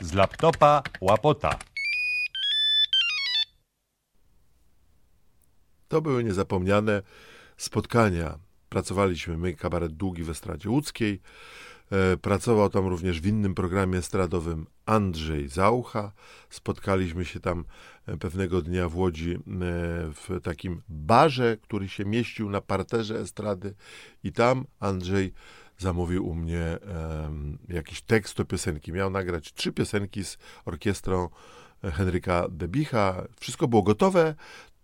[0.00, 1.58] Z laptopa łapota.
[5.88, 7.02] To były niezapomniane
[7.56, 8.38] spotkania.
[8.68, 11.20] Pracowaliśmy my, kabaret Długi w Estradzie Łódzkiej.
[11.92, 16.12] E, pracował tam również w innym programie estradowym Andrzej Zaucha.
[16.50, 17.64] Spotkaliśmy się tam
[18.06, 19.38] e, pewnego dnia w Łodzi e,
[20.12, 23.74] w takim barze, który się mieścił na parterze estrady
[24.24, 25.32] i tam Andrzej
[25.78, 26.78] zamówił u mnie
[27.68, 28.92] jakiś tekst do piosenki.
[28.92, 31.28] Miał nagrać trzy piosenki z orkiestrą
[31.82, 33.26] Henryka Debicha.
[33.40, 34.34] Wszystko było gotowe,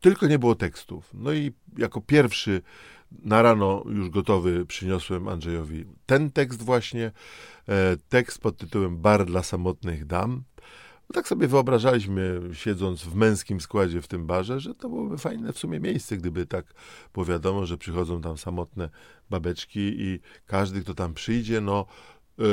[0.00, 1.10] tylko nie było tekstów.
[1.14, 2.62] No i jako pierwszy
[3.10, 7.12] na rano już gotowy przyniosłem Andrzejowi ten tekst właśnie,
[7.68, 10.44] e, tekst pod tytułem Bar dla samotnych dam.
[11.12, 15.58] Tak sobie wyobrażaliśmy, siedząc w męskim składzie w tym barze, że to byłoby fajne w
[15.58, 16.74] sumie miejsce, gdyby tak
[17.14, 18.90] było wiadomo, że przychodzą tam samotne
[19.30, 21.86] babeczki i każdy, kto tam przyjdzie, no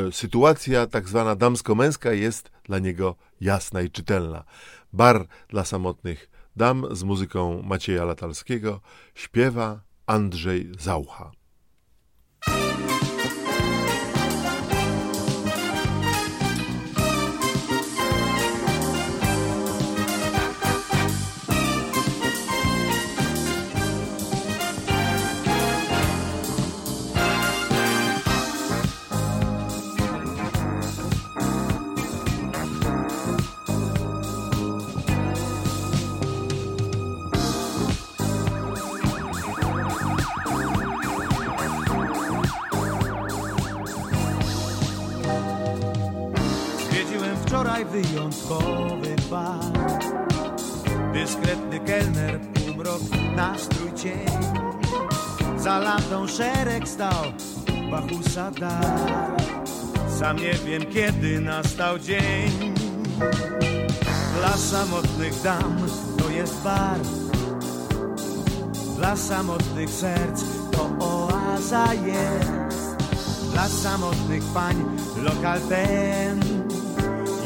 [0.07, 4.43] y, sytuacja tak zwana damsko-męska jest dla niego jasna i czytelna.
[4.93, 8.81] Bar dla samotnych dam z muzyką Macieja Latalskiego
[9.15, 11.31] śpiewa Andrzej Zaucha.
[48.35, 49.59] Wyjątkowy bar
[51.13, 53.01] Dyskretny kelner, półmrok,
[53.35, 54.27] nastrój cień.
[55.57, 57.23] Za lampą szereg stał
[57.91, 59.31] Bachusa dar
[60.19, 62.73] Sam nie wiem kiedy nastał dzień.
[64.39, 65.77] Dla samotnych dam
[66.17, 66.99] to jest bar.
[68.97, 72.95] Dla samotnych serc to oaza jest.
[73.51, 74.75] Dla samotnych pań
[75.23, 76.39] lokal ten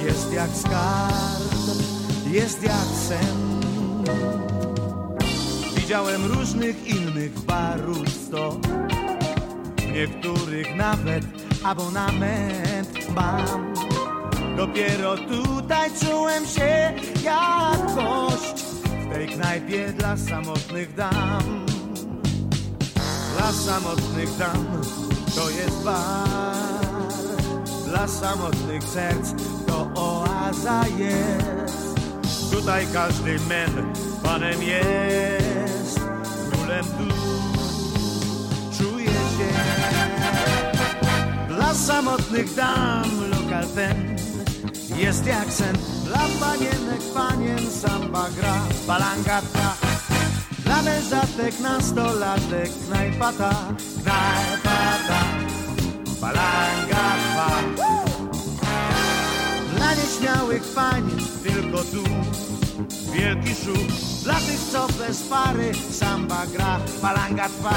[0.05, 1.77] jest jak skarb,
[2.31, 3.59] jest jak sen.
[5.75, 8.57] Widziałem różnych innych barów sto,
[9.93, 11.23] niektórych nawet
[11.63, 13.73] abonament mam.
[14.57, 16.93] Dopiero tutaj czułem się
[17.23, 21.65] jak gość w tej knajpie dla samotnych dam.
[23.37, 24.65] Dla samotnych dam
[25.35, 26.27] to jest bar,
[27.85, 29.33] dla samotnych serc
[30.97, 32.51] jest.
[32.51, 33.93] Tutaj każdy men
[34.23, 35.99] panem jest,
[36.51, 37.13] królem tu
[38.77, 39.49] czuje się.
[41.47, 44.15] Dla samotnych dam lokal ten
[44.97, 45.77] jest jak sen.
[46.05, 48.55] Dla panienek panien samba gra,
[48.87, 49.73] balanga trwa.
[50.65, 53.51] Dla mężatek, nastolatek, knajpa ta,
[60.19, 61.11] nieśmiałych pań
[61.43, 62.03] tylko tu
[63.13, 63.87] wielki szum.
[64.23, 67.73] Dla tych, co bez pary samba gra, palanga trwa.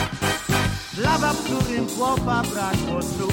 [0.94, 3.28] Dla bab, którym chłopa brakło snu.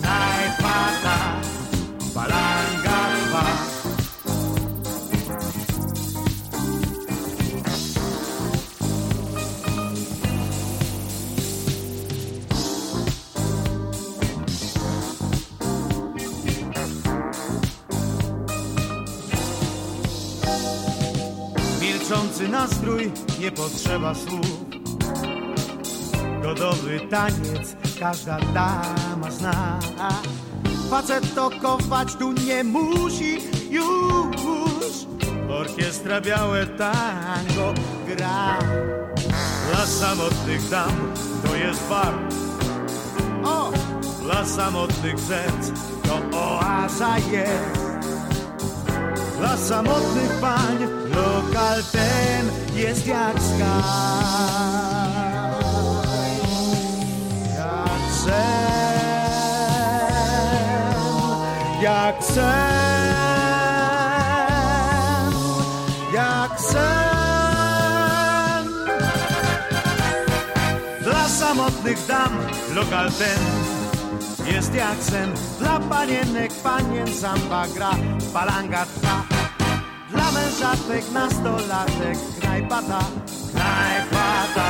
[0.00, 1.40] Knajpa ta,
[2.14, 3.73] palanga trwa
[22.48, 24.64] nastrój, nie potrzeba słów.
[26.42, 29.78] Godowy taniec każda dama zna.
[30.90, 33.38] Facet to kować tu nie musi
[33.70, 35.06] już.
[35.50, 37.74] Orkiestra białe tango
[38.06, 38.58] gra.
[39.70, 41.12] Dla samotnych dam
[41.46, 42.14] to jest bar.
[43.44, 43.72] O,
[44.22, 47.84] dla samotnych serc to oaza jest.
[49.38, 50.78] Dla samotnych pań
[51.14, 52.13] lokal ten
[52.74, 53.84] jest jak skarb.
[57.56, 58.34] Jak sen,
[61.82, 62.44] jak sen,
[66.12, 67.04] jak sen.
[71.02, 72.38] Dla samotnych dam
[72.74, 73.38] lokal ten
[74.52, 77.90] jest jak sen Dla panienek panien samba gra
[78.32, 79.33] Palanga trwa
[80.34, 83.00] mężatek, nastolatek, knajpa ta,
[83.50, 84.68] knajpa ta.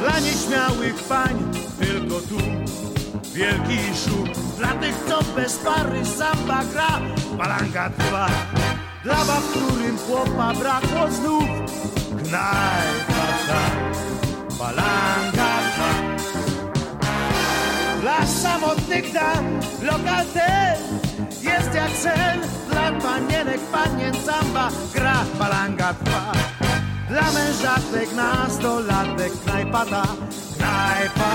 [0.00, 2.38] Dla nieśmiałych pań tylko tu
[3.34, 4.28] wielki szum.
[4.58, 7.00] Dla tych, co bez pary samba gra
[7.38, 7.90] Balanga
[9.04, 11.44] Dla bab, którym chłopa brakło znów
[12.24, 13.62] Knajpa ta
[14.58, 15.54] Balanga
[18.00, 20.26] Dla samotnych dam lokal
[21.52, 22.40] Jest jak sen.
[22.70, 26.32] Dla panienek, panien samba Gra balanga trwa
[27.12, 30.04] dla mężatek, nastolatek, knajpa ta,
[30.56, 31.32] knajpa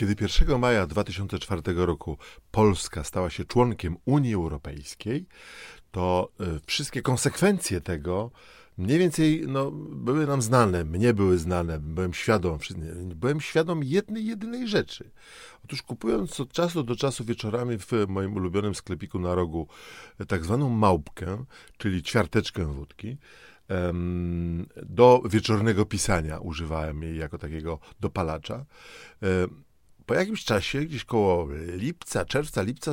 [0.00, 2.18] Kiedy 1 maja 2004 roku
[2.50, 5.26] Polska stała się członkiem Unii Europejskiej,
[5.90, 8.30] to y, wszystkie konsekwencje tego
[8.80, 12.58] mniej więcej no, były nam znane, mnie były znane, byłem świadom,
[13.14, 15.10] byłem świadom jednej, jedynej rzeczy.
[15.64, 19.68] Otóż kupując od czasu do czasu wieczorami w moim ulubionym sklepiku na rogu
[20.28, 21.44] tak zwaną małpkę,
[21.78, 23.16] czyli ćwiarteczkę wódki,
[24.82, 28.64] do wieczornego pisania używałem jej jako takiego dopalacza
[30.10, 32.92] po jakimś czasie, gdzieś koło lipca, czerwca, lipca,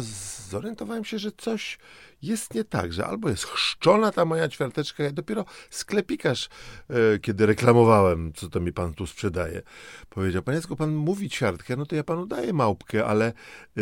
[0.50, 1.80] zorientowałem się, że coś
[2.22, 6.50] jest nie tak, że albo jest chrzczona ta moja ćwiarteczka, ja dopiero sklepikarz,
[6.90, 9.62] e, kiedy reklamowałem, co to mi pan tu sprzedaje,
[10.10, 13.34] powiedział, panie Jacku, pan mówi ćwiartkę, no to ja panu daję małpkę, ale
[13.78, 13.82] e,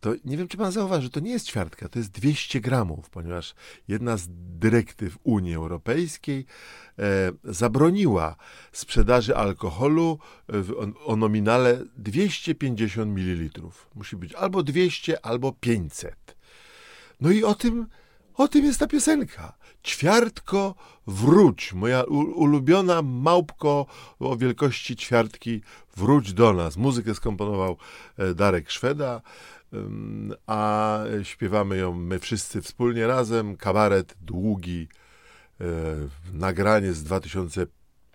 [0.00, 3.54] to nie wiem, czy pan zauważy, to nie jest ćwiartka, to jest 200 gramów, ponieważ
[3.88, 4.28] jedna z
[4.58, 6.46] dyrektyw Unii Europejskiej
[6.98, 8.36] e, zabroniła
[8.72, 10.18] sprzedaży alkoholu
[10.76, 13.60] o, o nominale 250 ml.
[13.94, 16.33] Musi być albo 200, albo 500.
[17.20, 17.86] No i o tym,
[18.34, 19.56] o tym jest ta piosenka.
[19.84, 20.74] Ćwiartko,
[21.06, 22.02] wróć, moja
[22.34, 23.86] ulubiona małpko
[24.18, 25.62] o wielkości ćwiartki,
[25.96, 26.76] wróć do nas.
[26.76, 27.76] Muzykę skomponował
[28.18, 29.20] e, Darek Szweda,
[30.46, 33.56] a śpiewamy ją my wszyscy wspólnie razem.
[33.56, 34.88] Kabaret długi,
[35.60, 35.64] e,
[36.32, 37.04] nagranie z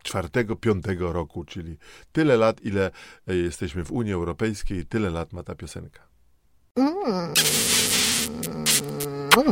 [0.03, 1.77] 2004-2005 roku, czyli
[2.11, 2.91] tyle lat, ile
[3.27, 6.01] e, jesteśmy w Unii Europejskiej, tyle lat ma ta piosenka.
[6.75, 7.33] Mm.
[9.39, 9.45] DJ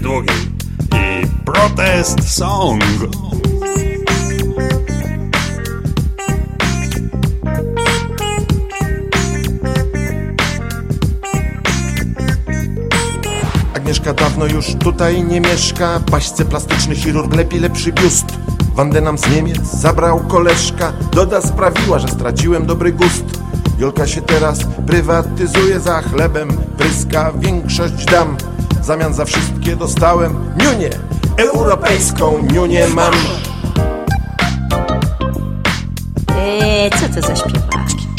[0.00, 0.34] Długi
[0.94, 2.82] i Protest Song.
[13.74, 18.26] Agnieszka dawno już tutaj nie mieszka Paśce plastyczny chirurg lepi lepszy biust
[18.74, 20.92] Wandę nam z Niemiec zabrał koleżka.
[21.12, 23.24] Doda sprawiła, że straciłem dobry gust.
[23.78, 26.48] Jolka się teraz prywatyzuje za chlebem
[26.78, 28.36] Pryska większość dam.
[28.80, 30.90] W zamian za wszystkie dostałem Niunię,
[31.36, 33.14] europejską niunię mam.
[36.38, 38.11] Eee, co to za śpiewak?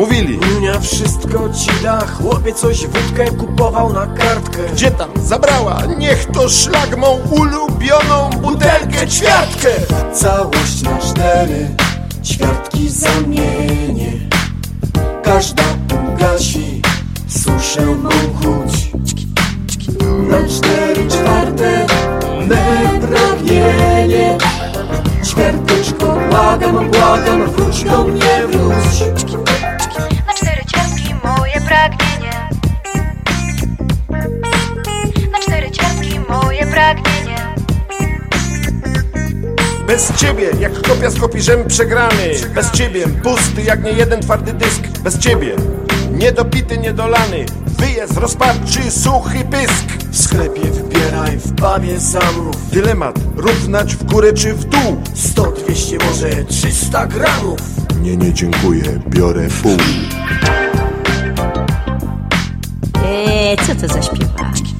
[0.00, 4.58] Mówili, Niunia wszystko ci da, chłopie coś wódkę kupował na kartkę.
[4.72, 5.10] Gdzie tam?
[5.24, 5.82] Zabrała?
[5.98, 9.68] Niech to szlak mą ulubioną butelkę ćwiartkę.
[10.14, 11.68] Całość na cztery,
[12.24, 14.12] ćwiartki zamienię.
[15.22, 15.62] Każda
[16.12, 16.82] ugasi
[17.28, 18.90] suszę mą chuć.
[20.28, 21.86] Na cztery czwarte.
[22.46, 24.38] Me pragnienie
[25.24, 29.20] Ćwiarteczko, błagam, błagam, wróć do mnie, wróć
[40.00, 42.30] Bez ciebie, jak kopia z kopiżem przegrany.
[42.54, 44.82] Bez ciebie, pusty jak nie jeden twardy dysk.
[45.04, 45.56] Bez ciebie,
[46.12, 47.46] niedopity, niedolany.
[47.66, 49.84] Wyjazd, rozpaczy, suchy pysk.
[50.10, 55.02] W sklepie wybieraj, w pubie zamów Dylemat, równać w górę czy w dół?
[55.14, 57.60] 100, 200, może 300 gramów.
[58.02, 59.76] Nie, nie dziękuję, biorę pół.
[63.04, 64.79] Eee, co to za śpiewak?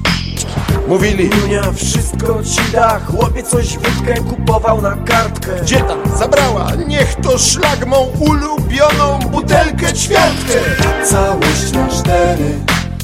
[0.87, 2.99] Mówili, Junia wszystko ci da.
[2.99, 5.51] Chłopiec coś wódkę kupował na kartkę.
[5.61, 5.97] gdzie tam?
[6.17, 6.67] Zabrała?
[6.87, 10.59] Niech to szlak mą ulubioną butelkę ćwiartkę.
[11.05, 12.53] Całość na cztery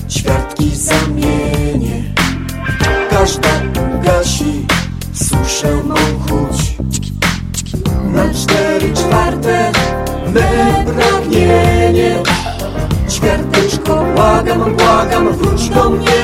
[0.10, 2.04] Ćwiartki zamienię.
[3.10, 3.50] Każda
[4.04, 4.66] gasi
[5.14, 6.78] Suszę mą chuć.
[8.14, 9.72] Na cztery czwarte
[10.34, 12.24] Me pragnienie.
[13.10, 16.17] Ćwiarteczko, błagam, błagam Wróć do mnie,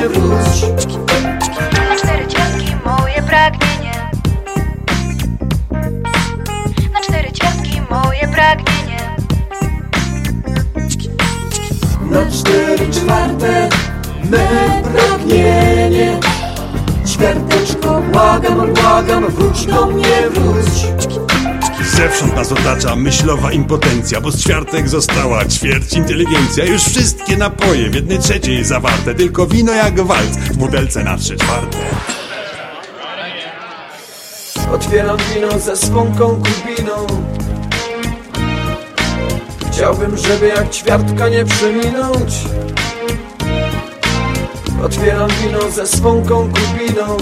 [12.13, 13.70] Na cztery czwarte
[14.29, 16.20] Me pragnienie
[17.08, 20.84] Ćwiarteczko, błagam, błagam Wróć do mnie, wróć
[21.96, 26.65] Zewsząd nas otacza myślowa impotencja, bo z ćwiartek została ćwierć inteligencja.
[26.65, 31.38] Już wszystkie napoje w jednej trzeciej zawarte, tylko wino jak walc w butelce na trzy
[31.38, 31.77] czwarte.
[34.74, 37.08] Otwieram wino ze swą konkubiną
[39.74, 42.44] Chciałbym, żeby jak ćwiartka nie przeminąć.
[44.84, 47.18] Otwieram wino ze swą konkubiną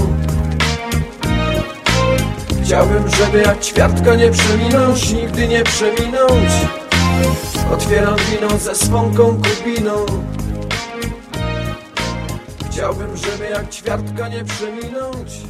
[2.63, 6.51] Chciałbym, żeby jak ćwiartka nie przeminąć Nigdy nie przeminąć.
[7.73, 10.05] Otwieram wino ze swą konkubiną
[12.71, 15.41] Chciałbym, żeby jak ćwiartka nie przeminąć.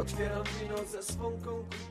[0.00, 1.87] Otwieram wino ze swą konkubiną